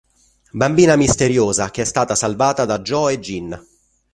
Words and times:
Bambina 0.53 0.95
misteriosa 0.95 1.69
che 1.69 1.83
è 1.83 1.85
stata 1.85 2.15
salvata 2.15 2.65
da 2.65 2.79
Jo 2.79 3.07
e 3.09 3.19
Jin. 3.19 3.65